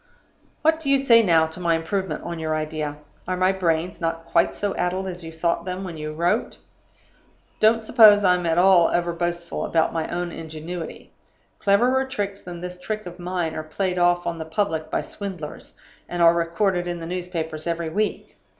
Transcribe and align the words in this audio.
"What 0.63 0.79
do 0.79 0.89
you 0.89 0.97
say 0.97 1.21
now 1.21 1.45
to 1.45 1.59
my 1.59 1.75
improvement 1.75 2.23
on 2.23 2.39
your 2.39 2.55
idea? 2.55 2.97
Are 3.27 3.37
my 3.37 3.51
brains 3.51 4.01
not 4.01 4.25
quite 4.25 4.51
so 4.55 4.73
addled 4.75 5.05
as 5.05 5.23
you 5.23 5.31
thought 5.31 5.63
them 5.63 5.83
when 5.83 5.95
you 5.95 6.11
wrote? 6.11 6.57
Don't 7.59 7.85
suppose 7.85 8.23
I'm 8.23 8.47
at 8.47 8.57
all 8.57 8.87
overboastful 8.87 9.63
about 9.63 9.93
my 9.93 10.07
own 10.07 10.31
ingenuity. 10.31 11.11
Cleverer 11.59 12.05
tricks 12.05 12.41
than 12.41 12.61
this 12.61 12.81
trick 12.81 13.05
of 13.05 13.19
mine 13.19 13.53
are 13.53 13.61
played 13.61 13.99
off 13.99 14.25
on 14.25 14.39
the 14.39 14.45
public 14.45 14.89
by 14.89 15.03
swindlers, 15.03 15.77
and 16.09 16.19
are 16.23 16.33
recorded 16.33 16.87
in 16.87 16.99
the 16.99 17.05
newspapers 17.05 17.67
every 17.67 17.89
week. 17.89 18.35